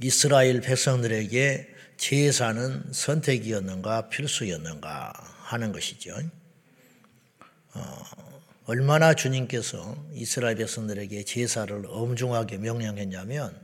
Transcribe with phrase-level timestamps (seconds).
[0.00, 6.14] 이스라엘 백성들에게 제사는 선택이었는가 필수였는가 하는 것이죠.
[7.74, 8.04] 어,
[8.66, 13.58] 얼마나 주님께서 이스라엘 백성들에게 제사를 엄중하게 명령했냐면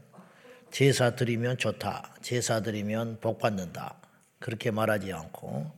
[0.73, 2.17] 제사 드리면 좋다.
[2.21, 3.97] 제사 드리면 복 받는다.
[4.41, 5.71] 그렇게 말하지 않고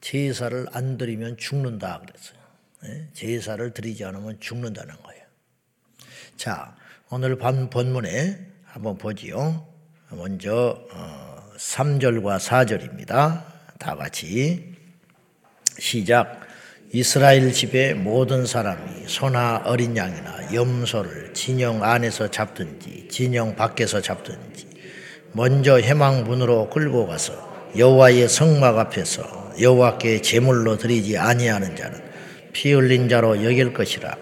[0.00, 2.38] 제사를 안 드리면 죽는다 그랬어요.
[2.84, 3.08] 예?
[3.14, 5.24] 제사를 드리지 않으면 죽는다는 거예요.
[6.36, 6.76] 자,
[7.10, 9.73] 오늘 본문에 한번 보지요.
[10.16, 10.78] 먼저
[11.56, 13.44] 3절과 어, 4절입니다.
[13.78, 14.74] 다 같이
[15.78, 16.40] 시작.
[16.92, 24.68] 이스라엘 집의 모든 사람이 소나 어린 양이나 염소를 진영 안에서 잡든지 진영 밖에서 잡든지
[25.32, 32.00] 먼저 해망문으로 끌고 가서 여호와의 성막 앞에서 여호와께 제물로 드리지 아니하는 자는
[32.52, 34.16] 피 흘린 자로 여길 것이라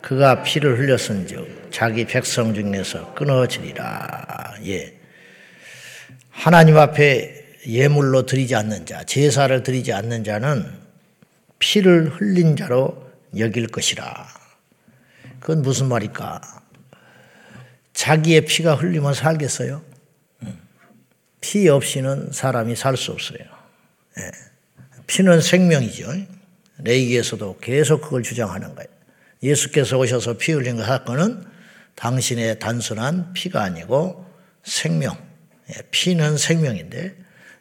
[0.00, 5.03] 그가 피를 흘렸은즉 자기 백성 중에서 끊어지리라 예
[6.30, 10.70] 하나님 앞에 예물로 드리지 않는 자 제사를 드리지 않는 자는
[11.58, 14.28] 피를 흘린 자로 여길 것이라.
[15.40, 16.40] 그건 무슨 말일까?
[17.92, 19.82] 자기의 피가 흘리면 살겠어요?
[21.40, 23.38] 피 없이는 사람이 살 수 없어요.
[24.18, 24.30] 예.
[25.06, 26.10] 피는 생명이죠.
[26.78, 28.88] 레이기에서도 계속 그걸 주장하는 거예요.
[29.42, 31.44] 예수께서 오셔서 피 흘린 그 사건은
[31.96, 34.26] 당신의 단순한 피가 아니고
[34.62, 35.16] 생명.
[35.70, 37.16] 예, 피는 생명인데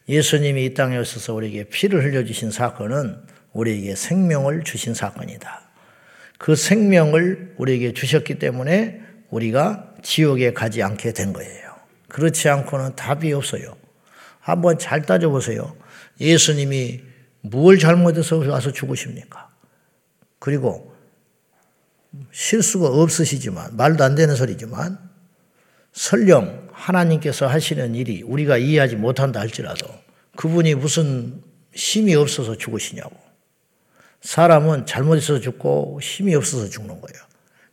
[0.10, 3.22] 예수님이 이 땅에 오셔서 우리에게 피를 흘려주신 사건은
[3.54, 5.62] 우리에게 생명을 주신 사건이다.
[6.38, 11.74] 그 생명을 우리에게 주셨기 때문에 우리가 지옥에 가지 않게 된 거예요.
[12.10, 13.78] 그렇지 않고는 답이 없어요.
[14.40, 15.76] 한번 잘 따져보세요.
[16.20, 17.02] 예수님이
[17.42, 19.50] 뭘 잘못해서 와서 죽으십니까?
[20.40, 20.94] 그리고
[22.32, 25.00] 실수가 없으시지만, 말도 안 되는 소리지만,
[25.94, 29.88] 설령 하나님께서 하시는 일이 우리가 이해하지 못한다 할지라도
[30.36, 31.42] 그분이 무슨
[31.74, 33.16] 힘이 없어서 죽으시냐고.
[34.22, 37.24] 사람은 잘못해서 죽고 힘이 없어서 죽는 거예요.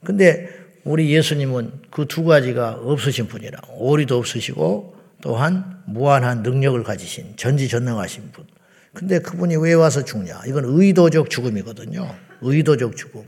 [0.04, 0.48] 근데
[0.84, 8.46] 우리 예수님은 그 두 가지가 없으신 분이라 오리도 없으시고 또한 무한한 능력을 가지신 전지전능하신 분.
[8.92, 10.42] 근데 그분이 왜 와서 죽냐?
[10.46, 12.14] 이건 의도적 죽음이거든요.
[12.40, 13.24] 의도적 죽음.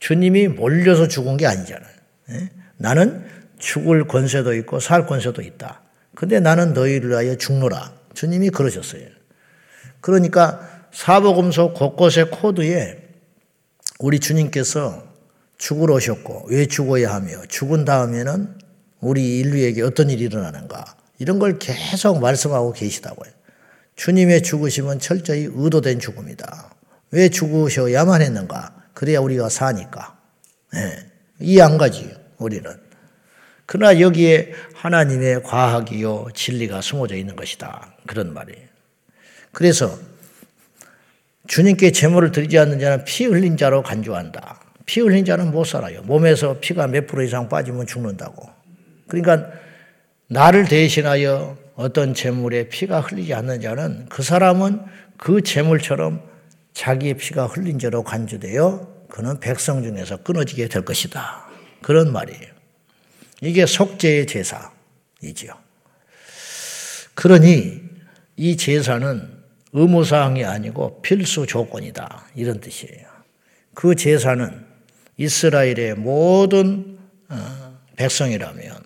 [0.00, 1.92] 주님이 몰려서 죽은 게 아니잖아요.
[2.30, 2.50] 예?
[2.76, 3.24] 나는
[3.62, 5.82] 죽을 권세도 있고 살 권세도 있다.
[6.16, 7.92] 근데 나는 너희를 위하여 죽노라.
[8.12, 9.06] 주님이 그러셨어요.
[10.00, 12.98] 그러니까 사복음서 곳곳의 코드에
[14.00, 15.04] 우리 주님께서
[15.58, 18.58] 죽으러 오셨고 왜 죽어야 하며 죽은 다음에는
[19.00, 20.84] 우리 인류에게 어떤 일이 일어나는가
[21.20, 23.30] 이런 걸 계속 말씀하고 계시다고요.
[23.94, 26.74] 주님의 죽으심은 철저히 의도된 죽음이다.
[27.12, 28.74] 왜 죽으셔야만 했는가?
[28.92, 30.18] 그래야 우리가 사니까.
[30.72, 30.96] 네.
[31.38, 32.81] 이안 가지 우리는.
[33.72, 37.94] 그러나 여기에 하나님의 과학이요 진리가 숨어져 있는 것이다.
[38.06, 38.66] 그런 말이에요.
[39.50, 39.98] 그래서
[41.46, 44.60] 주님께 제물을 드리지 않는 자는 피 흘린 자로 간주한다.
[44.84, 46.02] 피 흘린 자는 못 살아요.
[46.02, 48.46] 몸에서 피가 몇 프로 이상 빠지면 죽는다고.
[49.08, 49.48] 그러니까
[50.26, 54.82] 나를 대신하여 어떤 제물에 피가 흘리지 않는 자는 그 사람은
[55.16, 56.20] 그 제물처럼
[56.74, 61.46] 자기의 피가 흘린 자로 간주되어 그는 백성 중에서 끊어지게 될 것이다.
[61.80, 62.51] 그런 말이에요.
[63.42, 65.58] 이게 속죄의 제사이지요.
[67.14, 67.82] 그러니
[68.36, 69.42] 이 제사는
[69.72, 72.28] 의무사항이 아니고 필수 조건이다.
[72.36, 73.06] 이런 뜻이에요.
[73.74, 74.64] 그 제사는
[75.16, 76.98] 이스라엘의 모든
[77.28, 78.76] 어, 백성이라면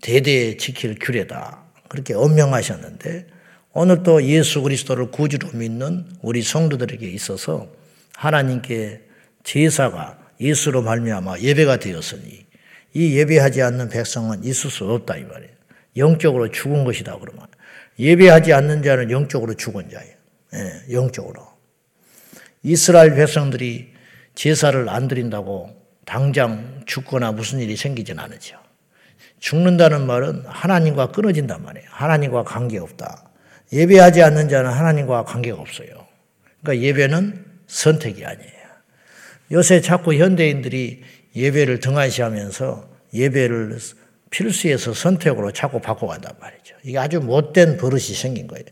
[0.00, 1.64] 대대 지킬 규례다.
[1.88, 3.26] 그렇게 엄명하셨는데
[3.72, 7.68] 오늘 또 예수 그리스도를 구주로 믿는 우리 성도들에게 있어서
[8.14, 9.00] 하나님께
[9.42, 12.44] 제사가 예수로 말미암아 예배가 되었으니
[12.94, 15.52] 이 예배하지 않는 백성은 있을 수 없다 이 말이에요.
[15.96, 17.46] 영적으로 죽은 것이다 그러면
[17.98, 20.14] 예배하지 않는 자는 영적으로 죽은 자예요.
[20.54, 21.46] 예, 영적으로.
[22.62, 23.92] 이스라엘 백성들이
[24.34, 28.58] 제사를 안 드린다고 당장 죽거나 무슨 일이 생기진 않으죠.
[29.38, 31.86] 죽는다는 말은 하나님과 끊어진단 말이에요.
[31.90, 33.30] 하나님과 관계없다.
[33.72, 35.88] 예배하지 않는 자는 하나님과 관계가 없어요.
[36.62, 38.54] 그러니까 예배는 선택이 아니에요.
[39.52, 41.02] 요새 자꾸 현대인들이
[41.36, 43.78] 예배를 등한시하면서 예배를
[44.30, 46.76] 필수에서 선택으로 자꾸 바꿔간단 말이죠.
[46.82, 48.64] 이게 아주 못된 버릇이 생긴 거예요.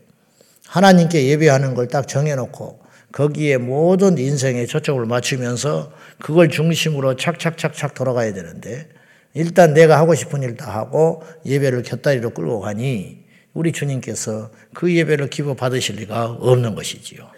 [0.67, 2.81] 하나님께 예배하는 걸 딱 정해놓고
[3.11, 8.89] 거기에 모든 인생의 초점을 맞추면서 그걸 중심으로 착착착착 돌아가야 되는데
[9.35, 13.23] 일단 내가 하고 싶은 일 다 하고 예배를 곁다리로 끌고 가니
[13.53, 17.29] 우리 주님께서 그 예배를 기부 받으실 리가 없는 것이지요.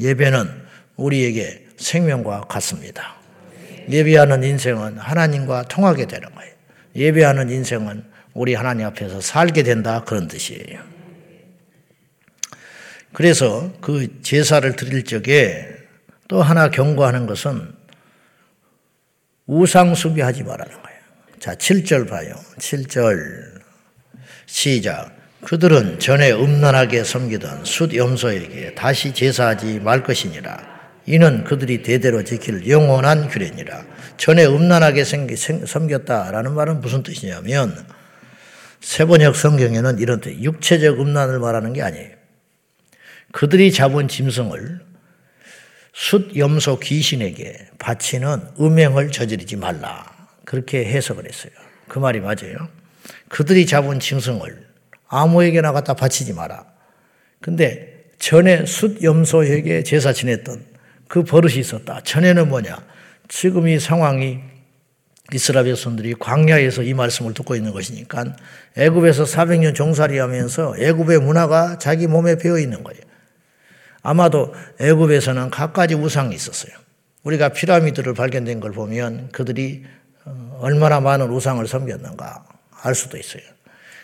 [0.00, 0.48] 예배는
[0.96, 3.17] 우리에게 생명과 같습니다.
[3.88, 6.52] 예배하는 인생은 하나님과 통하게 되는 거예요.
[6.94, 8.04] 예배하는 인생은
[8.34, 10.80] 우리 하나님 앞에서 살게 된다 그런 뜻이에요.
[13.12, 15.66] 그래서 그 제사를 드릴 적에
[16.28, 17.72] 또 하나 경고하는 것은
[19.46, 20.98] 우상 숭배하지 말라는 거예요.
[21.40, 22.34] 자, 7절 봐요.
[22.58, 23.60] 7절
[24.46, 25.16] 시작.
[25.44, 30.77] 그들은 전에 음란하게 섬기던 숫 염소에게 다시 제사하지 말 것이니라.
[31.08, 33.82] 이는 그들이 대대로 지킬 영원한 규례니라.
[34.18, 37.74] 전에 음란하게 섬겼다라는 말은 무슨 뜻이냐면
[38.82, 42.10] 세번역 성경에는 이런 뜻, 육체적 음란을 말하는 게 아니에요.
[43.32, 44.80] 그들이 잡은 짐승을
[45.94, 50.04] 숫 염소 귀신에게 바치는 음행을 저지르지 말라.
[50.44, 51.52] 그렇게 해석을 했어요.
[51.88, 52.68] 그 말이 맞아요.
[53.28, 54.66] 그들이 잡은 짐승을
[55.06, 56.66] 아무에게나 갖다 바치지 마라.
[57.40, 60.76] 근데 전에 숫 염소에게 제사 지냈던
[61.08, 62.00] 그 버릇이 있었다.
[62.04, 62.76] 전에는 뭐냐?
[63.28, 64.40] 지금 이 상황이
[65.32, 68.36] 이스라엘 백성들이 광야에서 이 말씀을 듣고 있는 것이니까
[68.76, 73.00] 애굽에서 400년 종살이 하면서 애굽의 문화가 자기 몸에 배어 있는 거예요.
[74.02, 76.72] 아마도 애굽에서는 갖가지 우상이 있었어요.
[77.24, 79.84] 우리가 피라미드를 발견된 걸 보면 그들이
[80.24, 82.44] 어, 얼마나 많은 우상을 섬겼는가
[82.82, 83.42] 알 수도 있어요.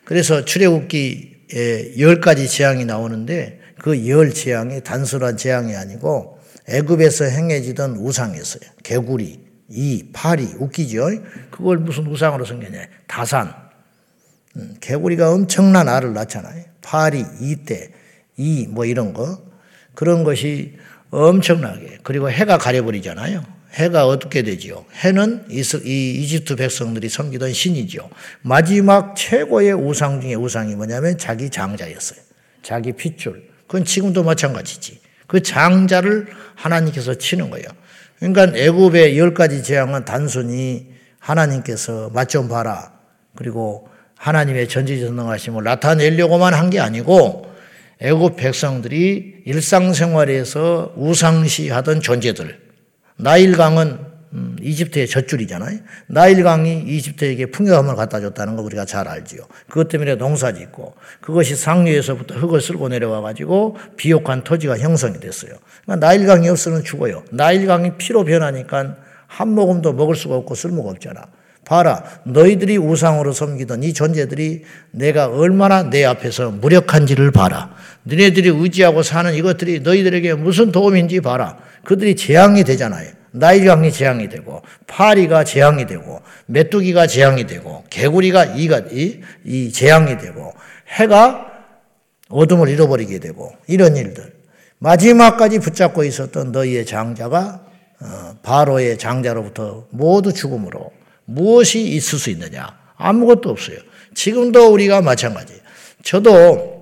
[0.05, 6.34] 그래서 출애굽기에 열 가지 재앙이 나오는데 그 열 재앙이 단순한 재앙이 아니고
[6.69, 8.63] 애굽에서 행해지던 우상이었어요.
[8.83, 9.41] 개구리,
[9.71, 11.09] 이, 파리, 웃기죠?
[11.51, 12.87] 그걸 무슨 우상으로 섬겼냐?
[13.07, 13.55] 다산.
[14.57, 16.65] 음, 개구리가 엄청난 알을 낳잖아요.
[16.81, 17.91] 파리, 이때,
[18.37, 19.43] 이, 뭐 이런 거.
[19.95, 20.77] 그런 것이
[21.11, 21.99] 엄청나게.
[22.03, 23.45] 그리고 해가 가려버리잖아요.
[23.75, 24.85] 해가 어떻게 되지요?
[25.05, 25.61] 해는 이
[26.23, 28.09] 이집트 백성들이 섬기던 신이죠.
[28.43, 32.21] 마지막 최고의 우상 중의 우상이 뭐냐면 자기 장자였어요.
[32.63, 33.49] 자기 핏줄.
[33.67, 35.01] 그건 지금도 마찬가지지.
[35.27, 37.67] 그 장자를 하나님께서 치는 거예요.
[38.19, 40.89] 그러니까 애굽의 열 가지 재앙은 단순히
[41.19, 42.93] 하나님께서 맛 좀 봐라.
[43.37, 47.53] 그리고 하나님의 전지전능하심을 나타내려고만 한 게 아니고
[48.01, 52.59] 애굽 백성들이 일상생활에서 우상시하던 존재들
[53.17, 53.99] 나일강은
[54.35, 55.79] 음, 이집트의 젖줄이잖아요.
[56.09, 59.43] 나일강이 이집트에게 풍요함을 갖다 줬다는 거 우리가 잘 알지요.
[59.69, 65.53] 그것 때문에 농사 짓고 그것이 상류에서부터 흙을 쓸고 내려와 가지고 비옥한 토지가 형성이 됐어요.
[65.85, 67.23] 그러니까 나일강이 없으면 죽어요.
[67.31, 68.97] 나일강이 피로 변하니까
[69.29, 71.23] 한 모금도 먹을 수가 없고 쓸모가 없잖아.
[71.65, 72.05] 봐라.
[72.25, 77.75] 너희들이 우상으로 섬기던 이 존재들이 내가 얼마나 내 앞에서 무력한지를 봐라.
[78.03, 81.57] 너네들이 의지하고 사는 이것들이 너희들에게 무슨 도움인지 봐라.
[81.85, 83.24] 그들이 재앙이 되잖아요.
[83.35, 90.53] 나일강이 재앙이 되고 파리가 재앙이 되고 메뚜기가 재앙이 되고 개구리가 이가 이, 이 재앙이 되고
[90.89, 91.47] 해가
[92.29, 94.33] 어둠을 잃어버리게 되고 이런 일들
[94.79, 97.61] 마지막까지 붙잡고 있었던 너희의 장자가
[98.01, 100.93] 어, 바로의 장자로부터 모두 죽음으로
[101.25, 103.79] 무엇이 있을 수 있느냐 아무것도 없어요.
[104.15, 105.55] 지금도 우리가 마찬가지.
[106.03, 106.74] 저도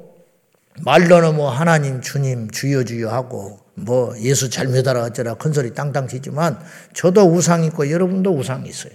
[0.81, 6.09] 말로는 뭐 하나님 주님 주여 주여 하고 뭐 예수 잘 믿어라 어쩌라 큰 소리 땅땅
[6.09, 6.59] 치지만
[6.95, 8.93] 저도 우상 있고 여러분도 우상이 있어요.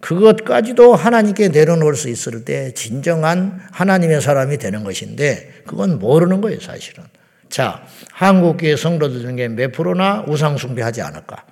[0.00, 7.04] 그것까지도 하나님께 내려놓을 수 있을 때 진정한 하나님의 사람이 되는 것인데 그건 모르는 거예요 사실은.
[7.48, 11.44] 자 한국교회 성도들 중에 몇 프로나 우상 숭배하지 않을까?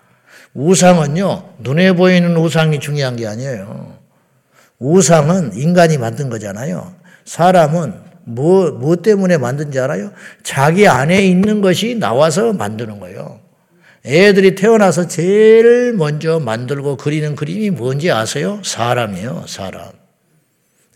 [0.55, 3.99] 우상은요 눈에 보이는 우상이 중요한 게 아니에요.
[4.79, 6.95] 우상은 인간이 만든 거잖아요.
[7.25, 10.11] 사람은 뭐, 뭐 때문에 만든지 알아요?
[10.42, 13.40] 자기 안에 있는 것이 나와서 만드는 거예요.
[14.04, 18.61] 애들이 태어나서 제일 먼저 만들고 그리는 그림이 뭔지 아세요?
[18.64, 19.92] 사람이에요, 사람.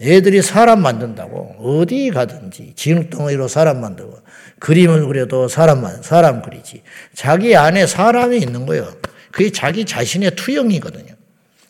[0.01, 1.57] 애들이 사람 만든다고.
[1.61, 2.73] 어디 가든지.
[2.75, 4.19] 진흙덩어리로 사람 만들고.
[4.59, 6.83] 그림을 그려도 사람만, 사람 그리지.
[7.15, 8.93] 자기 안에 사람이 있는 거예요.
[9.31, 11.15] 그게 자기 자신의 투영이거든요.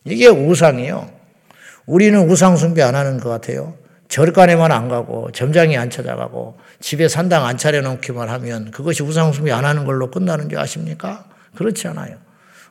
[0.05, 1.11] 이게 우상이에요.
[1.85, 3.75] 우리는 우상 숭배 안 하는 것 같아요.
[4.11, 9.85] 절간에만 안 가고 점장이 안 찾아가고 집에 산당 안 차려놓기만 하면 그것이 우상숭배 안 하는
[9.85, 11.23] 걸로 끝나는 줄 아십니까?
[11.55, 12.17] 그렇지 않아요.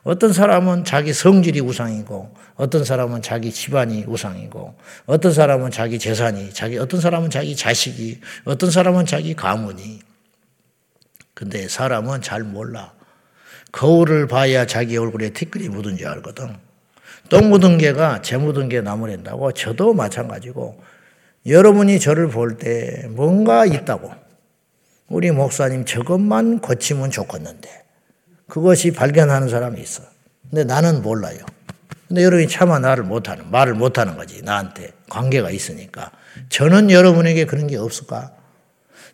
[0.03, 4.75] 어떤 사람은 자기 성질이 우상이고 어떤 사람은 자기 집안이 우상이고
[5.07, 9.99] 어떤 사람은 자기 재산이 자기 어떤 사람은 자기 자식이 어떤 사람은 자기 가문이
[11.33, 12.93] 근데 사람은 잘 몰라.
[13.71, 16.55] 거울을 봐야 자기 얼굴에 티끌이 묻은 줄 알거든.
[17.29, 20.90] 똥 묻은 개가 재 묻은 개 나무랜다고 저도 마찬가지고
[21.45, 24.11] 여러분이 저를 볼 때 뭔가 있다고.
[25.07, 27.69] 우리 목사님 저것만 고치면 좋겠는데.
[28.47, 30.03] 그것이 발견하는 사람이 있어.
[30.49, 31.39] 근데 나는 몰라요.
[32.07, 34.41] 근데 여러분이 차마 나를 못하는, 말을 못하는 거지.
[34.41, 34.91] 나한테.
[35.09, 36.11] 관계가 있으니까.
[36.49, 38.33] 저는 여러분에게 그런 게 없을까?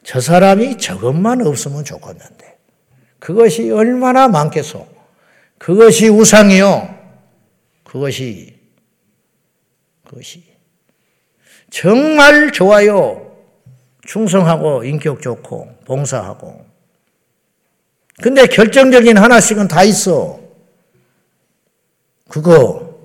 [0.04, 2.58] 저 사람이 저것만 없으면 좋겠는데.
[3.20, 4.88] 그것이 얼마나 많겠소.
[5.58, 6.96] 그것이 우상이요.
[7.84, 8.60] 그것이,
[10.06, 10.47] 그것이
[11.80, 13.38] 정말 좋아요.
[14.08, 16.66] 충성하고 인격 좋고 봉사하고.
[18.20, 20.40] 근데 결정적인 하나씩은 다 있어.
[22.28, 22.98] 그거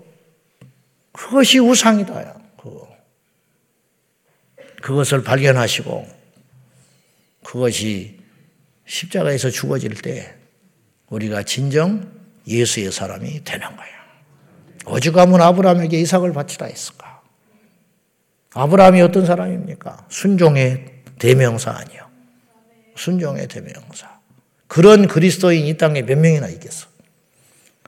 [1.12, 2.35] 그것이 우상이다.
[2.57, 2.88] 그거.
[4.81, 6.07] 그것을 발견하시고
[7.45, 8.21] 그것이
[8.87, 10.35] 십자가에서 죽어질 때
[11.11, 12.11] 우리가 진정
[12.47, 13.93] 예수의 사람이 되는 거예요.
[14.87, 17.12] 오죽하면 아브라함에게 이삭을 바치라 했을까?
[18.55, 20.07] 아브라함이 어떤 사람입니까?
[20.09, 22.07] 순종의 대명사 아니요.
[22.97, 24.21] 순종의 대명사.
[24.67, 26.87] 그런 그리스도인 이 땅에 몇 명이나 있겠어?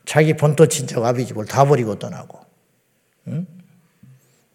[0.05, 2.39] 자기 본토 친척 아비집을 다 버리고 떠나고,
[3.29, 3.47] 응?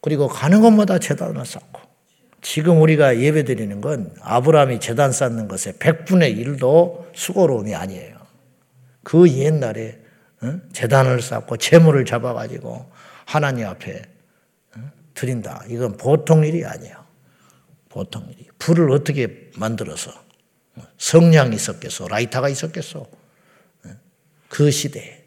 [0.01, 1.81] 그리고 가는 곳마다 재단을 쌓고,
[2.41, 8.17] 지금 우리가 예배 드리는 건 아브라함이 재단 쌓는 것의 100분의 1도 수고로움이 아니에요.
[9.03, 9.99] 그 옛날에
[10.71, 12.85] 재단을 쌓고 재물을 잡아가지고
[13.25, 14.03] 하나님 앞에
[15.19, 15.65] 드린다.
[15.67, 16.95] 이건 보통 일이 아니에요.
[17.89, 18.47] 보통 일이.
[18.57, 20.11] 불을 어떻게 만들어서
[20.97, 22.07] 성냥이 있었겠어?
[22.07, 23.05] 라이터가 있었겠어?
[24.47, 25.25] 그 시대에.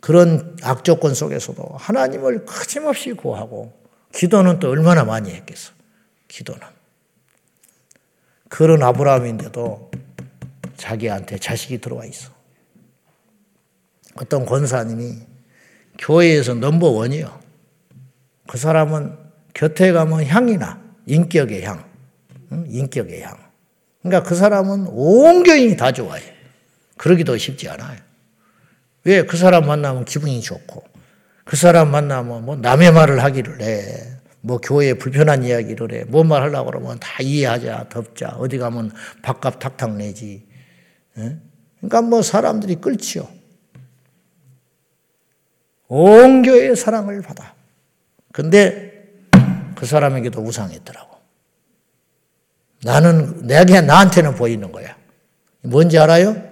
[0.00, 3.78] 그런 악조건 속에서도 하나님을 거침없이 구하고
[4.14, 5.72] 기도는 또 얼마나 많이 했겠어?
[6.28, 6.62] 기도는.
[8.48, 9.90] 그런 아브라함인데도
[10.78, 12.30] 자기한테 자식이 들어와 있어.
[14.14, 15.18] 어떤 권사님이
[15.98, 17.41] 교회에서 넘버원이요.
[18.52, 19.16] 그 사람은
[19.54, 21.82] 곁에 가면 향이나 인격의 향,
[22.66, 23.34] 인격의 향.
[24.02, 26.22] 그러니까 그 사람은 온 교인이 다 좋아해.
[26.98, 27.98] 그러기도 쉽지 않아요.
[29.04, 29.24] 왜?
[29.24, 30.84] 그 사람 만나면 기분이 좋고,
[31.44, 34.18] 그 사람 만나면 뭐 남의 말을 하기를 해.
[34.42, 36.04] 뭐 교회에 불편한 이야기를 해.
[36.04, 38.36] 뭔 말 하려고 그러면 다 이해하자, 덮자.
[38.36, 38.92] 어디 가면
[39.22, 40.46] 밥값 탁탁 내지.
[41.78, 43.26] 그러니까 뭐 사람들이 끌지요.
[45.88, 47.54] 온 교회의 사랑을 받아.
[48.32, 48.92] 근데
[49.76, 51.20] 그 사람에게도 우상했더라고.
[52.82, 54.96] 나는, 내게, 나한테는 보이는 거야.
[55.60, 56.50] 뭔지 알아요?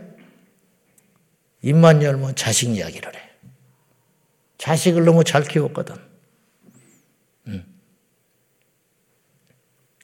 [1.62, 3.30] 입만 열면 자식 이야기를 해.
[4.58, 5.96] 자식을 너무 잘 키웠거든.
[7.49, 7.64] 음.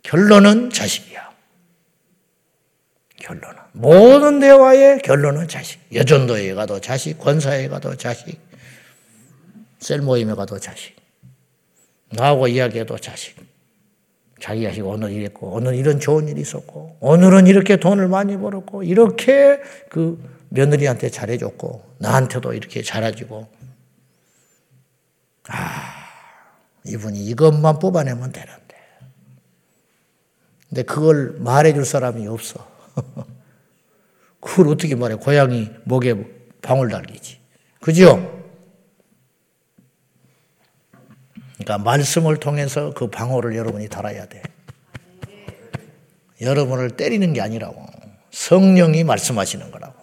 [0.03, 1.31] 결론은 자식이야.
[3.21, 3.57] 결론은.
[3.73, 5.81] 모든 대화의 결론은 자식.
[5.93, 8.41] 여전도에 가도 자식, 권사에 가도 자식,
[9.79, 10.96] 셀 모임에 가도 자식.
[12.11, 13.37] 나하고 이야기해도 자식.
[14.41, 19.61] 자기 자식 오늘 이랬고, 오늘 이런 좋은 일이 있었고, 오늘은 이렇게 돈을 많이 벌었고, 이렇게
[19.89, 23.49] 그 며느리한테 잘해줬고, 나한테도 이렇게 잘해주고.
[25.49, 26.07] 아,
[26.85, 28.77] 이분이 이것만 뽑아내면 되는데.
[30.69, 32.67] 근데 그걸 말해줄 사람이 없어.
[34.41, 35.15] 그걸 어떻게 말해?
[35.17, 36.15] 고양이 목에
[36.61, 37.39] 방울 달리지.
[37.81, 38.36] 그죠?
[41.67, 44.41] 그러니까 말씀을 통해서 그 방어를 여러분이 달아야 돼.
[46.41, 47.85] 여러분을 때리는 게 아니라고.
[48.31, 49.95] 성령이 말씀하시는 거라고.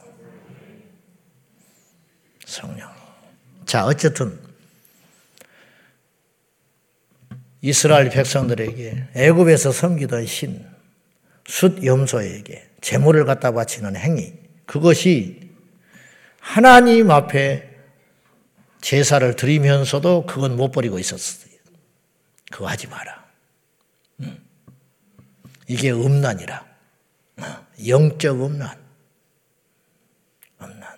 [2.45, 2.89] 성령.
[3.65, 4.37] 자, 어쨌든
[7.61, 10.65] 이스라엘 백성들에게 애굽에서 섬기던 신,
[11.45, 14.33] 숫 염소에게 제물을 갖다 바치는 행위,
[14.65, 15.49] 그것이
[16.41, 17.69] 하나님 앞에
[18.81, 21.42] 제사를 드리면서도 그건 못 버리고 있었어요.
[22.53, 23.25] 그거 하지 마라.
[25.67, 26.63] 이게 음란이라.
[27.87, 28.77] 영적 음란.
[30.61, 30.97] 음란.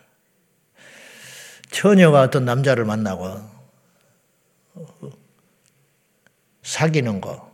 [1.71, 3.39] 처녀가 어떤 남자를 만나고
[6.63, 7.49] 사귀는 거,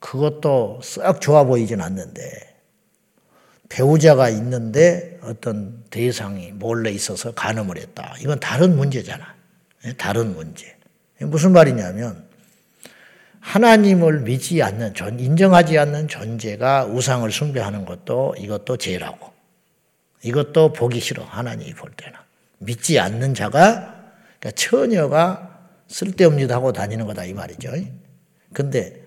[0.00, 2.58] 그것도 썩 좋아 보이진 않는데,
[3.68, 8.14] 배우자가 있는데 어떤 대상이 몰래 있어서 간음을 했다.
[8.20, 9.36] 이건 다른 문제잖아.
[9.98, 10.74] 다른 문제.
[11.18, 12.31] 무슨 말이냐면,
[13.42, 19.32] 하나님을 믿지 않는, 인정하지 않는 존재가 우상을 숭배하는 것도 이것도 죄라고.
[20.22, 21.24] 이것도 보기 싫어.
[21.24, 22.18] 하나님이 볼 때는.
[22.58, 23.96] 믿지 않는 자가,
[24.38, 27.24] 그러니까 처녀가 쓸데없는 짓 하고 다니는 거다.
[27.24, 27.72] 이 말이죠.
[28.52, 29.02] 근데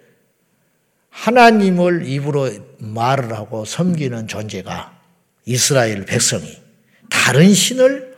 [1.10, 5.00] 하나님을 입으로 말을 하고 섬기는 존재가
[5.46, 6.62] 이스라엘 백성이
[7.10, 8.16] 다른 신을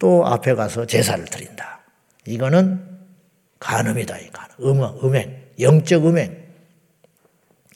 [0.00, 1.82] 또 앞에 가서 제사를 드린다.
[2.26, 2.84] 이거는
[3.60, 4.18] 간음이다.
[4.18, 4.82] 이 간음.
[4.82, 5.39] 음, 음행.
[5.60, 6.36] 영적 음행.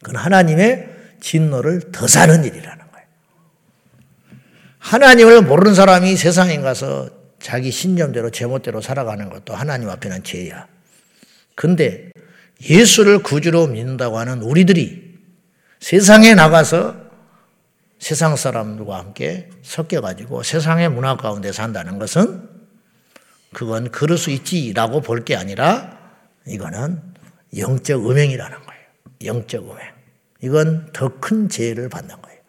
[0.02, 0.88] 그건 하나님의
[1.20, 3.06] 진노를 더 사는 일이라는 거예요.
[4.78, 7.08] 하나님을 모르는 사람이 세상에 가서
[7.40, 10.66] 자기 신념대로 제멋대로 살아가는 것도 하나님 앞에는 죄야.
[11.54, 12.10] 근데
[12.68, 15.14] 예수를 구주로 믿는다고 하는 우리들이
[15.80, 16.96] 세상에 나가서
[17.98, 22.48] 세상 사람들과 함께 섞여가지고 세상의 문화 가운데 산다는 것은
[23.52, 25.98] 그건 그럴 수 있지라고 볼 게 아니라
[26.46, 27.00] 이거는
[27.56, 28.82] 영적 음행이라는 거예요.
[29.24, 29.78] 영적 음행.
[30.42, 32.40] 이건 더 큰 죄를 받는 거예요.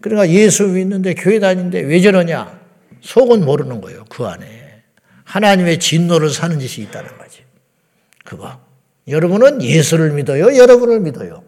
[0.00, 2.58] 그러니까 예수 믿는데 교회 다니는데 왜 저러냐?
[3.00, 4.04] 속은 모르는 거예요.
[4.08, 4.82] 그 안에.
[5.24, 7.44] 하나님의 진노를 사는 짓이 있다는 거지.
[8.24, 8.60] 그거.
[9.06, 10.56] 여러분은 예수를 믿어요?
[10.56, 11.42] 여러분을 믿어요?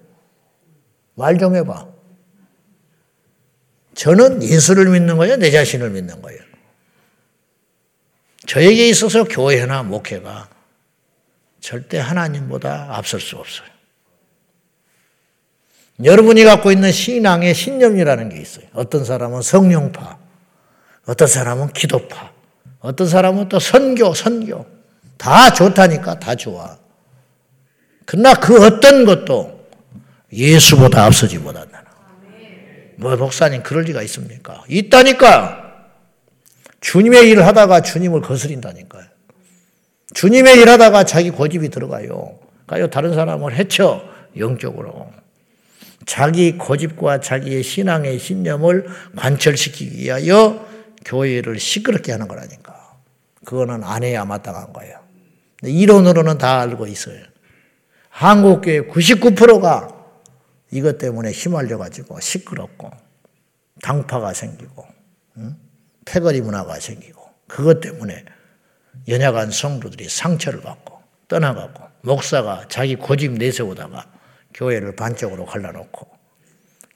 [1.15, 1.89] 말 좀 해봐.
[3.95, 5.37] 저는 예수를 믿는 거예요?
[5.37, 6.41] 내 자신을 믿는 거예요?
[8.47, 10.49] 저에게 있어서 교회나 목회가
[11.61, 13.69] 절대 하나님보다 앞설 수 없어요.
[16.03, 18.67] 여러분이 갖고 있는 신앙의 신념이라는 게 있어요.
[18.73, 20.19] 어떤 사람은 성령파,
[21.07, 22.33] 어떤 사람은 기도파,
[22.81, 24.67] 어떤 사람은 또 선교, 선교.
[25.19, 26.79] 다 좋다니까 다 좋아.
[28.07, 29.69] 그러나 그 어떤 것도
[30.33, 31.85] 예수보다 앞서지 못한다는.
[32.97, 34.65] 뭐 목사님 그럴 리가 있습니까?
[34.69, 35.59] 있다니까.
[36.81, 39.05] 주님의 일을 하다가 주님을 거스린다니까요.
[40.15, 42.39] 주님의 일 하다가 자기 고집이 들어가요.
[42.67, 44.03] 가요 다른 사람을 해쳐
[44.37, 45.11] 영적으로.
[46.07, 48.87] 자기 고집과 자기의 신앙의 신념을
[49.17, 50.67] 관철시키기 위하여
[51.05, 52.99] 교회를 시끄럽게 하는 거라니까.
[53.45, 54.99] 그거는 안 해야 마땅한 거예요.
[55.63, 57.23] 이론으로는 다 알고 있어요.
[58.09, 59.89] 한국교회 99%가
[60.71, 62.91] 이것 때문에 휘말려가지고 시끄럽고
[63.83, 64.87] 당파가 생기고
[65.39, 65.57] 응?
[66.05, 68.25] 패거리 문화가 생기고 그것 때문에
[69.09, 74.11] 연약한 성도들이 상처를 받고 떠나가고 목사가 자기 고집 내세우다가
[74.55, 76.09] 교회를 반쪽으로 갈라놓고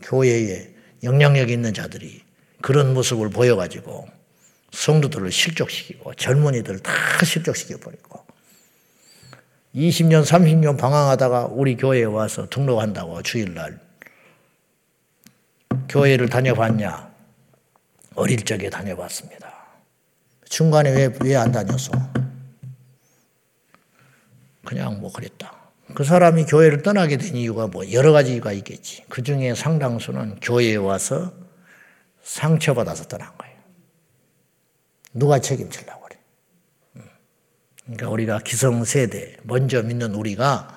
[0.03, 2.23] 교회에 영향력 있는 자들이
[2.61, 4.09] 그런 모습을 보여가지고
[4.73, 6.93] 성도들을 실족시키고 젊은이들 다
[7.25, 8.25] 실족시켜버리고
[9.75, 13.81] 20년, 30년 방황하다가 우리 교회에 와서 등록한다고 주일날
[15.89, 17.13] 교회를 다녀봤냐?
[18.15, 19.54] 어릴 적에 다녀봤습니다.
[20.55, 21.91] 중간에 왜, 왜 안 다녔어?
[24.65, 25.53] 그냥 뭐 그랬다.
[25.97, 29.05] 그 사람이 교회를 떠나게 된 이유가 뭐 여러 가지가 있겠지.
[29.09, 31.33] 그 중에 상당수는 교회에 와서
[32.23, 33.57] 상처받아서 떠난 거예요.
[35.13, 36.19] 누가 책임질라고 그래.
[36.97, 37.03] 음.
[37.83, 40.69] 그러니까 우리가 기성세대, 먼저 믿는 우리가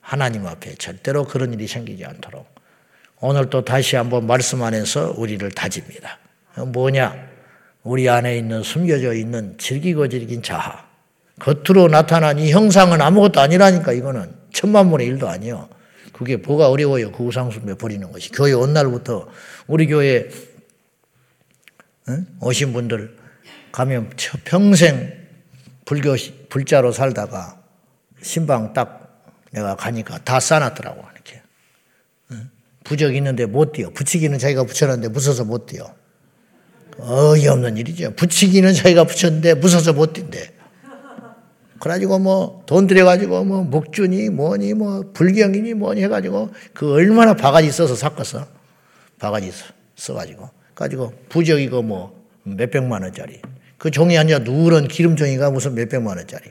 [0.00, 2.48] 하나님 앞에 절대로 그런 일이 생기지 않도록
[3.20, 6.18] 오늘 또 다시 한번 말씀 안에서 우리를 다집니다.
[6.72, 7.27] 뭐냐?
[7.88, 10.86] 우리 안에 있는 숨겨져 있는 즐기고 즐긴 자하.
[11.38, 15.70] 겉으로 나타난 이 형상은 아무것도 아니라니까 이거는 천만분의 일도 아니요.
[16.12, 17.12] 그게 뭐가 어려워요.
[17.12, 18.30] 그 우상숭배 버리는 것이.
[18.30, 19.30] 교회 온 날부터
[19.66, 20.28] 우리 교회
[22.42, 23.16] 오신 분들
[23.72, 24.10] 가면
[24.44, 25.10] 평생
[25.86, 26.14] 불교
[26.50, 27.58] 불자로 살다가
[28.20, 31.42] 신방 딱 내가 가니까 다 싸놨더라고 이렇게
[32.84, 35.94] 부적 있는데 못 뛰어 붙이기는 자기가 붙여놨는데 무서워서 못 뛰어
[36.98, 38.12] 어이없는 일이죠.
[38.14, 40.52] 붙이기는 자기가 붙였는데 무서워서 못 뛴대.
[41.78, 47.94] 그래가지고 뭐 돈 들여가지고 뭐 목준이 뭐니 뭐 불경이니 뭐니 해가지고 그 얼마나 바가지 써서
[47.94, 48.46] 샀겠어.
[49.18, 49.52] 바가지
[49.96, 50.50] 써가지고.
[50.74, 53.40] 가지고 부적이고 뭐 몇백만 원짜리.
[53.78, 56.50] 그 종이 아니라 누런 기름종이가 무슨 몇백만 원짜리.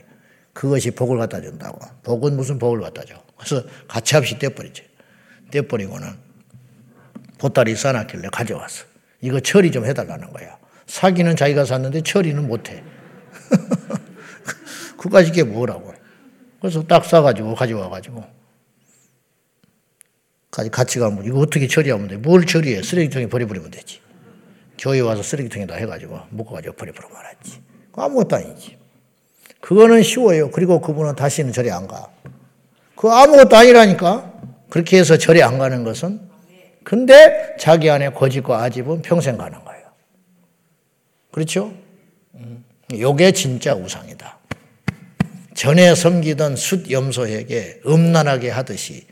[0.52, 1.78] 그것이 복을 갖다 준다고.
[2.02, 3.14] 복은 무슨 복을 갖다 줘.
[3.36, 4.82] 그래서 가차없이 떼버리지.
[5.50, 6.08] 떼버리고는
[7.38, 8.84] 보따리 싸놨길래 가져왔어.
[9.20, 10.56] 이거 처리 좀 해달라는 거야.
[10.86, 12.82] 사기는 자기가 샀는데 처리는 못해.
[14.96, 15.92] 그까지 게 뭐라고.
[16.60, 18.38] 그래서 딱 싸가지고 가져와가지고.
[20.72, 22.16] 같이 가면 이거 어떻게 처리하면 돼?
[22.16, 22.82] 뭘 처리해?
[22.82, 24.00] 쓰레기통에 버려버리면 되지.
[24.76, 27.60] 교회 와서 쓰레기통에다 해가지고 묶어가지고 버려버리면 알았지.
[27.92, 28.78] 아무것도 아니지.
[29.60, 30.50] 그거는 쉬워요.
[30.50, 32.08] 그리고 그분은 다시는 절에 안 가.
[32.96, 34.32] 그 아무것도 아니라니까.
[34.70, 36.27] 그렇게 해서 절에 안 가는 것은
[36.88, 39.92] 근데 자기 안에 거짓과 아집은 평생 가는 거예요.
[41.30, 41.74] 그렇죠?
[42.34, 42.64] 음.
[42.90, 44.38] 요게 진짜 우상이다.
[45.54, 49.06] 전에 섬기던 숫 염소에게 음란하게 하듯이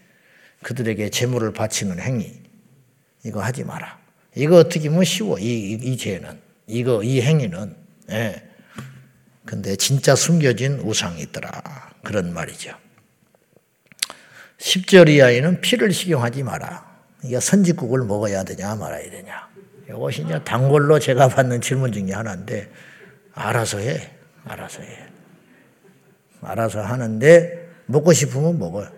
[0.63, 2.33] 그들에게 재물을 바치는 행위.
[3.27, 3.99] 이거 하지 마라.
[4.35, 5.39] 이거 어떻게 보면 쉬워.
[5.39, 6.41] 이, 이 죄는.
[6.69, 7.77] 이거, 이 행위는.
[8.09, 8.43] 예.
[9.45, 11.91] 근데 진짜 숨겨진 우상이 있더라.
[12.03, 12.75] 그런 말이죠.
[14.57, 16.86] 10절 이하에는 피를 식용하지 마라.
[17.27, 19.49] 이게 선지국을 먹어야 되냐 말아야 되냐.
[19.89, 22.71] 이것이 이제 단골로 제가 받는 질문 중에 하나인데
[23.35, 24.11] 알아서 해.
[24.45, 25.07] 알아서 해.
[26.43, 28.91] 알아서 하는데 먹고 싶으면 먹어요.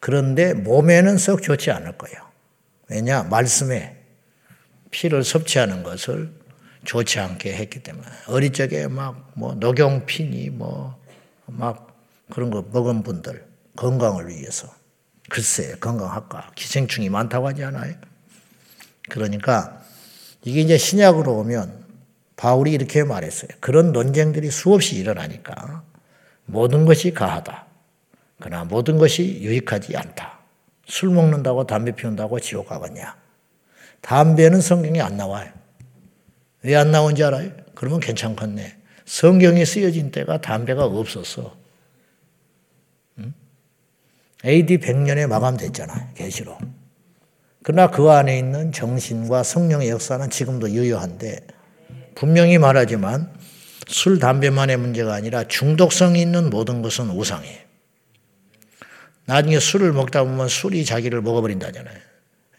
[0.00, 2.16] 그런데 몸에는 썩 좋지 않을 거예요.
[2.88, 3.22] 왜냐?
[3.24, 3.96] 말씀에
[4.90, 6.30] 피를 섭취하는 것을
[6.84, 11.04] 좋지 않게 했기 때문에 어릴 적에 막 뭐 녹용피니 뭐
[11.46, 11.94] 막
[12.30, 14.68] 그런 거 먹은 분들 건강을 위해서
[15.34, 17.92] 글쎄, 건강학과 기생충이 많다고 하지 않아요?
[19.08, 19.82] 그러니까
[20.44, 21.86] 이게 이제 신약으로 오면
[22.36, 23.48] 바울이 이렇게 말했어요.
[23.58, 25.82] 그런 논쟁들이 수없이 일어나니까
[26.44, 27.66] 모든 것이 가하다.
[28.38, 30.38] 그러나 모든 것이 유익하지 않다.
[30.86, 33.16] 술 먹는다고 담배 피운다고 지옥 가겠냐?
[34.02, 35.50] 담배는 성경에 안 나와요.
[36.62, 37.50] 왜 안 나온지 알아요?
[37.74, 38.76] 그러면 괜찮겠네.
[39.04, 41.63] 성경이 쓰여진 때가 담배가 없었어.
[44.44, 46.10] AD 100년에 마감됐잖아요.
[46.14, 46.58] 계시로.
[47.62, 51.46] 그러나 그 안에 있는 정신과 성령의 역사는 지금도 유효한데
[52.14, 53.32] 분명히 말하지만
[53.86, 57.58] 술, 담배만의 문제가 아니라 중독성이 있는 모든 것은 우상이에요.
[59.26, 61.98] 나중에 술을 먹다 보면 술이 자기를 먹어버린다잖아요.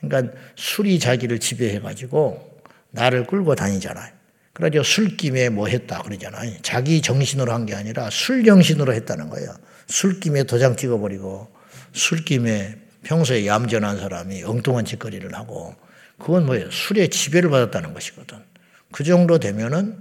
[0.01, 2.55] 그러니까 술이 자기를 지배해가지고
[2.91, 4.13] 나를 끌고 다니잖아요.
[4.53, 6.57] 그래가지고 술김에 뭐 했다 그러잖아요.
[6.61, 9.49] 자기 정신으로 한 게 아니라 술 정신으로 했다는 거예요.
[9.87, 11.54] 술김에 도장 찍어버리고
[11.95, 15.75] 술김에 평소에 얌전한 사람이 엉뚱한 짓거리를 하고
[16.17, 16.69] 그건 뭐예요?
[16.71, 18.37] 술에 지배를 받았다는 것이거든.
[18.91, 19.97] 그 정도 되면은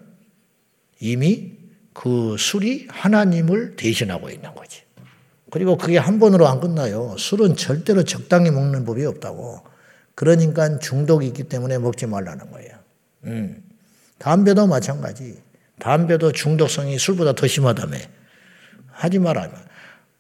[1.01, 1.53] 이미
[1.93, 4.83] 그 술이 하나님을 대신하고 있는 거지.
[5.51, 7.15] 그리고 그게 한 번으로 안 끝나요.
[7.17, 9.63] 술은 절대로 적당히 먹는 법이 없다고.
[10.15, 12.73] 그러니까 중독이 있기 때문에 먹지 말라는 거예요.
[13.25, 13.63] 음.
[14.19, 15.41] 담배도 마찬가지.
[15.79, 17.99] 담배도 중독성이 술보다 더 심하다며.
[18.91, 19.53] 하지 말아요.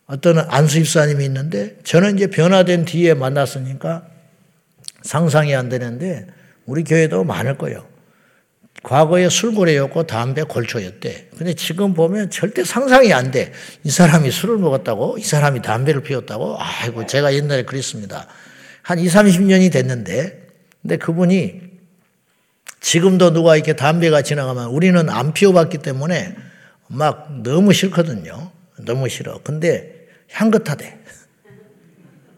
[0.07, 4.07] 어떤 안수 입사님이 있는데 저는 이제 변화된 뒤에 만났으니까
[5.03, 6.27] 상상이 안 되는데
[6.67, 7.87] 우리 교회도 많을 거예요.
[8.85, 11.31] 과거에 술고래였고 담배 골초였대.
[11.37, 13.53] 근데 지금 보면 절대 상상이 안 돼.
[13.83, 15.17] 이 사람이 술을 먹었다고?
[15.19, 16.59] 이 사람이 담배를 피웠다고?
[16.59, 18.29] 아이고, 제가 옛날에 그랬습니다.
[18.83, 20.49] 한 20, 30년이 됐는데,
[20.83, 21.62] 근데 그분이
[22.81, 26.37] 지금도 누가 이렇게 담배가 지나가면 우리는 안 피워봤기 때문에
[26.88, 28.53] 막 너무 싫거든요.
[28.78, 29.40] 너무 싫어.
[29.42, 30.98] 근데 향긋하대.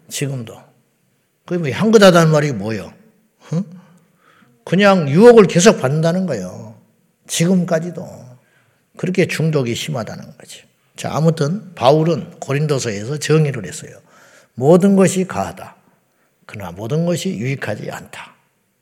[0.09, 0.61] 지금도.
[1.44, 2.92] 그게 뭐 향긋하다는 말이 뭐예요?
[4.64, 6.81] 그냥 유혹을 계속 받는다는 거예요.
[7.27, 8.27] 지금까지도.
[8.96, 10.66] 그렇게 중독이 심하다는 거죠.
[10.96, 13.99] 자, 아무튼 바울은 고린도서에서 정의를 했어요.
[14.55, 15.77] 모든 것이 가하다.
[16.46, 18.35] 그러나 모든 것이 유익하지 않다.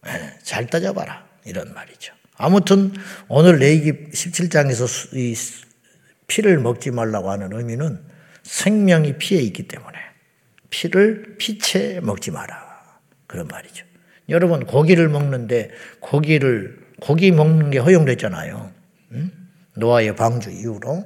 [0.05, 1.27] 네, 잘 따져봐라.
[1.45, 2.15] 이런 말이죠.
[2.37, 2.93] 아무튼
[3.29, 5.35] 오늘 레이기 17장에서 이
[6.27, 8.01] 피를 먹지 말라고 하는 의미는
[8.43, 9.99] 생명이 피에 있기 때문에
[10.71, 12.65] 피를 피채 먹지 마라.
[13.27, 13.85] 그런 말이죠.
[14.29, 18.73] 여러분 고기를 먹는데 고기를 고기 먹는 게 허용됐잖아요.
[19.13, 19.31] 응?
[19.77, 21.05] 노아의 방주 이후로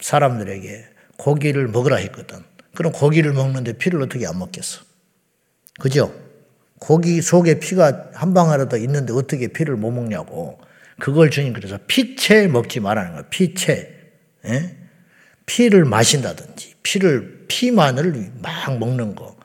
[0.00, 2.40] 사람들에게 고기를 먹으라 했거든.
[2.74, 4.82] 그럼 고기를 먹는데 피를 어떻게 안 먹겠어?
[5.80, 6.14] 그죠?
[6.80, 10.58] 고기 속에 피가 한 방울이라도 있는데 어떻게 피를 못 먹냐고.
[10.98, 13.26] 그걸 주님 그래서 피채 먹지 말라는 거예요.
[13.30, 13.93] 피채.
[14.46, 14.76] 예?
[15.46, 19.36] 피를 마신다든지 피를 피만을 막 먹는 거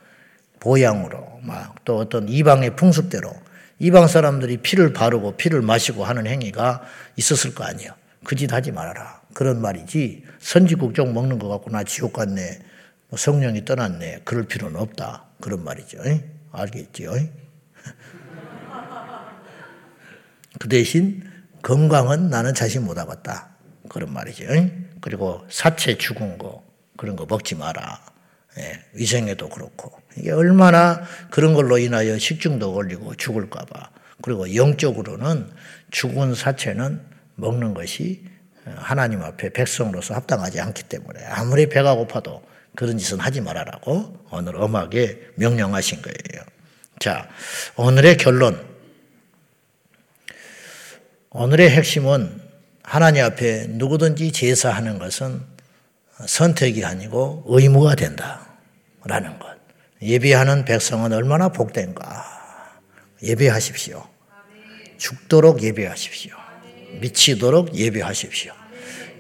[0.60, 3.34] 보양으로 막 또 어떤 이방의 풍습대로
[3.80, 6.84] 이방 사람들이 피를 바르고 피를 마시고 하는 행위가
[7.16, 7.94] 있었을 거 아니에요.
[8.24, 9.22] 그 짓 하지 말아라.
[9.34, 12.60] 그런 말이지 선지국종 먹는 거 갖고 나 지옥 갔네.
[13.08, 14.22] 뭐 성령이 떠났네.
[14.24, 15.26] 그럴 필요는 없다.
[15.42, 15.98] 그런 말이죠.
[16.52, 17.12] 알겠지요?
[20.60, 21.24] 그 대신
[21.64, 23.50] 건강은 나는 자신 못하겠다.
[23.90, 24.44] 그런 말이죠.
[25.02, 26.64] 그리고 사체 죽은 거
[26.98, 28.02] 그런 거 먹지 마라.
[28.58, 35.50] 예, 위생에도 그렇고 이게 얼마나 그런 걸로 인하여 식중독 걸리고 죽을까봐 그리고 영적으로는
[35.92, 37.02] 죽은 사체는
[37.36, 38.26] 먹는 것이
[38.76, 42.44] 하나님 앞에 백성으로서 합당하지 않기 때문에 아무리 배가 고파도
[42.76, 46.46] 그런 짓은 하지 말아라고 오늘 엄하게 명령하신 거예요.
[47.00, 47.30] 자,
[47.76, 48.68] 오늘의 결론.
[51.32, 52.49] 오늘의 핵심은
[52.90, 55.44] 하나님 앞에 누구든지 제사하는 것은
[56.26, 59.60] 선택이 아니고 의무가 된다라는 것.
[60.02, 62.26] 예배하는 백성은 얼마나 복된가.
[63.22, 64.04] 예배하십시오.
[64.98, 66.34] 죽도록 예배하십시오.
[67.00, 68.54] 미치도록 예배하십시오.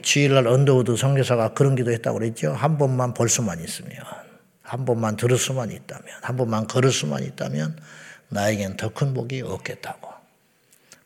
[0.01, 2.53] 주일날 언더우드 선교사가 그런 기도했다고 그랬죠.
[2.53, 3.91] 한 번만 볼 수만 있으면,
[4.63, 7.77] 한 번만 들을 수만 있다면, 한 번만 걸을 수만 있다면
[8.29, 10.09] 나에겐 더 큰 복이 없겠다고.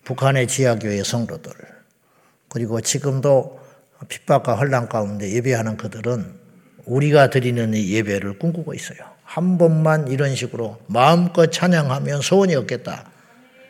[0.05, 1.51] 북한의 지하교회 성도들,
[2.53, 3.59] 그리고 지금도
[4.07, 6.35] 핍박과 혼란 가운데 예배하는 그들은
[6.85, 8.99] 우리가 드리는 이 예배를 꿈꾸고 있어요.
[9.23, 13.09] 한 번만 이런 식으로 마음껏 찬양하면 소원이 없겠다.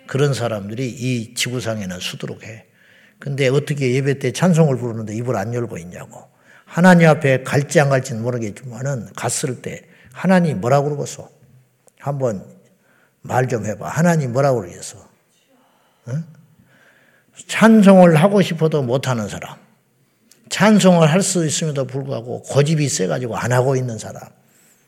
[0.06, 2.66] 그런 사람들이 이 지구상에는 수두룩해.
[3.20, 6.22] 근데 어떻게 예배 때 찬송을 부르는데 입을 안 열고 있냐고.
[6.66, 11.30] 하나님 앞에 갈지 안 갈지는 모르겠지만은 갔을 때 하나님 뭐라고 그러겠어?
[12.00, 12.46] 한번
[13.22, 13.88] 말 좀 해봐.
[13.88, 15.08] 하나님 뭐라고 그러겠어?
[16.10, 16.26] 응?
[17.48, 19.58] 찬송을 하고 싶어도 못하는 사람.
[20.50, 24.22] 찬송을 할 수 있음에도 불구하고 고집이 세가지고 안 하고 있는 사람.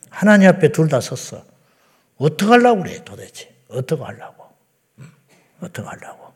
[0.10, 1.44] 하나님 앞에 둘 다 섰어.
[2.18, 3.54] 어떻게 하려고 그래, 도대체.
[3.70, 4.46] 어떻게 하려고.
[5.62, 6.34] 어떻게 하려고.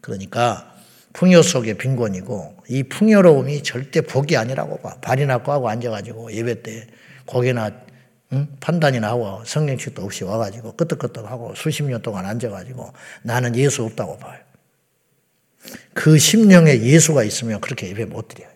[0.00, 0.74] 그러니까
[1.12, 4.96] 풍요 속의 빈곤이고 이 풍요로움이 절대 복이 아니라고 봐.
[5.00, 6.86] 발이나 꽈고 앉아가지고 예배 때
[7.26, 7.70] 고개나
[8.32, 8.48] 응?
[8.58, 14.40] 판단이 나와 성경책도 없이 와가지고 끄떡끄떡하고 수십 년 동안 앉아가지고 나는 예수 없다고 봐요.
[15.92, 18.50] 그 심령에 예수가 있으면 그렇게 예배 못 드려요.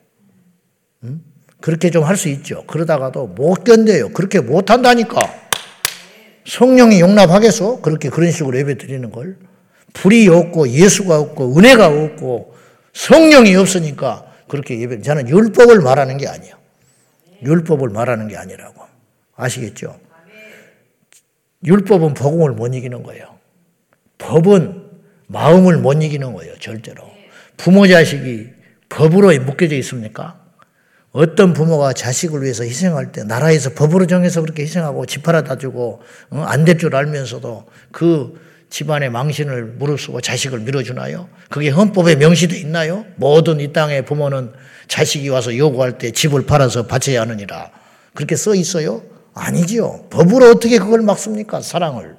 [1.04, 1.20] 응?
[1.60, 2.64] 그렇게 좀 할 수 있죠.
[2.66, 4.10] 그러다가도 못 견뎌요.
[4.10, 5.20] 그렇게 못 한다니까.
[6.46, 7.80] 성령이 용납하겠어?
[7.80, 9.36] 그렇게 그런 식으로 예배 드리는 걸.
[9.92, 12.54] 불이 없고 예수가 없고 은혜가 없고
[12.92, 15.02] 성령이 없으니까 그렇게 예배.
[15.02, 16.56] 저는 율법을 말하는 게 아니에요.
[17.42, 18.82] 율법을 말하는 게 아니라고.
[19.36, 19.98] 아시겠죠?
[21.64, 23.36] 율법은 복음을 못 이기는 거예요.
[24.18, 24.77] 법은
[25.28, 26.54] 마음을 못 이기는 거예요.
[26.58, 27.04] 절대로.
[27.56, 28.48] 부모 자식이
[28.88, 30.40] 법으로 묶여져 있습니까?
[31.12, 36.42] 어떤 부모가 자식을 위해서 희생할 때 나라에서 법으로 정해서 그렇게 희생하고 집 팔아다 주고 어,
[36.42, 38.38] 안될 줄 알면서도 그
[38.70, 41.28] 집안의 망신을 무릅쓰고 자식을 밀어주나요?
[41.48, 43.06] 그게 헌법에 명시되어 있나요?
[43.16, 44.52] 모든 이 땅의 부모는
[44.88, 47.70] 자식이 와서 요구할 때 집을 팔아서 바쳐야 하느니라.
[48.14, 49.02] 그렇게 써 있어요?
[49.34, 50.06] 아니지요.
[50.10, 51.62] 법으로 어떻게 그걸 막습니까?
[51.62, 52.16] 사랑을.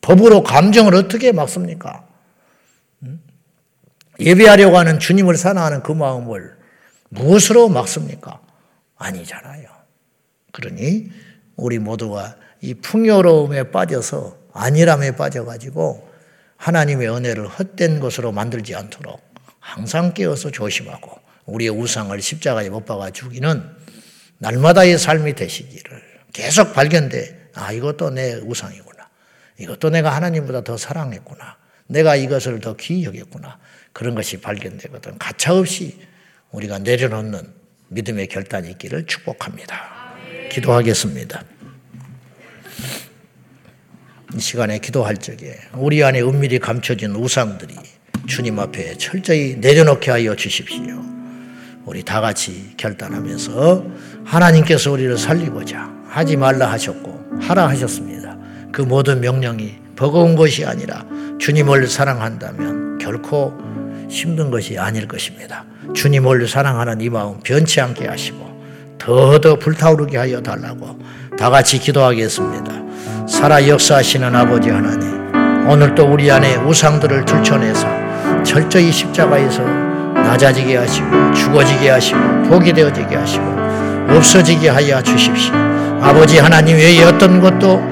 [0.00, 2.05] 법으로 감정을 어떻게 막습니까?
[4.20, 6.56] 예배하려고 하는 주님을 사랑하는 그 마음을
[7.10, 8.40] 무엇으로 막습니까?
[8.96, 9.68] 아니잖아요.
[10.52, 11.10] 그러니
[11.56, 16.08] 우리 모두가 이 풍요로움에 빠져서 안일함에 빠져가지고
[16.56, 19.20] 하나님의 은혜를 헛된 것으로 만들지 않도록
[19.60, 21.10] 항상 깨어서 조심하고
[21.44, 23.62] 우리의 우상을 십자가에 못 박아 죽이는
[24.38, 26.02] 날마다의 삶이 되시기를
[26.32, 27.50] 계속 발견돼.
[27.54, 29.08] 아, 이것도 내 우상이구나.
[29.58, 31.56] 이것도 내가 하나님보다 더 사랑했구나.
[31.86, 33.58] 내가 이것을 더 귀히 여겼구나.
[33.92, 35.18] 그런 것이 발견되거든.
[35.18, 35.98] 가차없이
[36.50, 37.42] 우리가 내려놓는
[37.88, 40.14] 믿음의 결단이 있기를 축복합니다.
[40.50, 41.44] 기도하겠습니다.
[44.34, 47.74] 이 시간에 기도할 적에 우리 안에 은밀히 감춰진 우상들이
[48.26, 51.02] 주님 앞에 철저히 내려놓게 하여 주십시오.
[51.84, 53.86] 우리 다 같이 결단하면서
[54.24, 58.36] 하나님께서 우리를 살리고자 하지 말라 하셨고 하라 하셨습니다.
[58.72, 61.04] 그 모든 명령이 버거운 것이 아니라
[61.38, 63.56] 주님을 사랑한다면 결코
[64.08, 65.64] 힘든 것이 아닐 것입니다.
[65.94, 68.46] 주님을 사랑하는 이 마음 변치 않게 하시고
[68.98, 70.98] 더더 불타오르게 하여 달라고
[71.38, 73.26] 다 같이 기도하겠습니다.
[73.26, 77.86] 살아 역사하시는 아버지 하나님, 오늘도 우리 안에 우상들을 들춰내서
[78.44, 79.62] 철저히 십자가에서
[80.14, 83.44] 낮아지게 하시고 죽어지게 하시고 복이 되어지게 하시고
[84.08, 85.54] 없어지게 하여 주십시오.
[86.00, 87.82] 아버지 하나님 외에 어떤 것도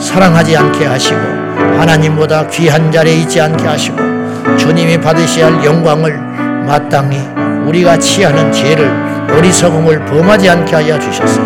[0.00, 1.39] 사랑하지 않게 하시고
[1.78, 3.96] 하나님보다 귀한 자리에 있지 않게 하시고
[4.56, 6.18] 주님이 받으셔야 할 영광을
[6.66, 7.18] 마땅히
[7.66, 8.90] 우리가 취하는 죄를
[9.36, 11.40] 어리석음을 범하지 않게 하여 주셔서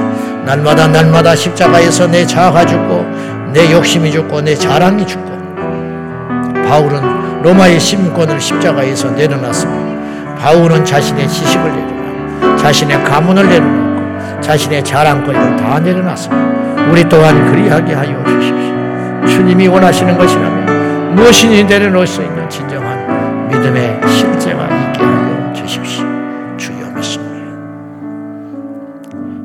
[0.44, 3.04] 날마다 날마다 십자가에서 내 자아가 죽고
[3.52, 5.34] 내 욕심이 죽고 내 자랑이 죽고
[6.68, 10.34] 바울은 로마의 심권을 십자가에서 내려놨습니다.
[10.36, 16.90] 바울은 자신의 지식을 내려놓고 자신의 가문을 내려놓고 자신의 자랑거리를 다 내려놨습니다.
[16.90, 18.83] 우리 또한 그리하게 하여 주십시오.
[19.28, 26.04] 주님이 원하시는 것이라면 무엇이니 내려놓을 수 있는 진정한 믿음의 실제가 있게 하여 주십시오.
[26.56, 27.34] 주여 믿습니다.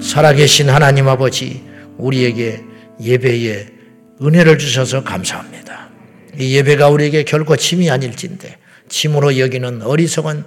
[0.01, 1.63] 살아계신 하나님 아버지
[1.97, 2.63] 우리에게
[3.01, 3.67] 예배에
[4.21, 5.89] 은혜를 주셔서 감사합니다.
[6.37, 8.57] 이 예배가 우리에게 결코 짐이 아닐진데
[8.89, 10.43] 짐으로 여기는 어리석은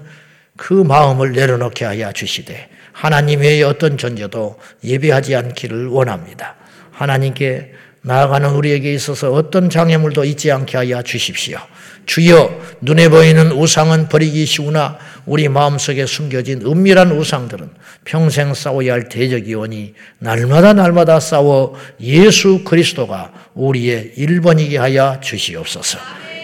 [0.57, 6.57] 그 마음을 내려놓게 하여 주시되 하나님의 어떤 존재도 예배하지 않기를 원합니다.
[6.91, 7.73] 하나님께
[8.05, 11.59] 나아가는 우리에게 있어서 어떤 장애물도 있지 않게 하여 주십시오.
[12.05, 17.71] 주여 눈에 보이는 우상은 버리기 쉬우나 우리 마음속에 숨겨진 은밀한 우상들은
[18.05, 25.99] 평생 싸워야 할 대적이 오니 날마다 날마다 싸워 예수 그리스도가 우리의 1번이게 하여 주시옵소서.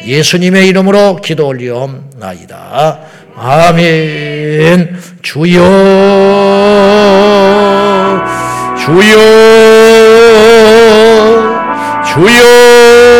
[0.06, 3.00] 예수님의 이름으로 기도 올리옵나이다.
[3.34, 4.96] 아멘.
[5.22, 5.60] 주여,
[8.78, 9.18] 주여,
[12.18, 13.17] suyo.